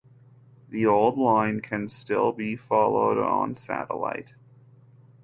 [0.69, 4.33] The old line can still be followed on satellite.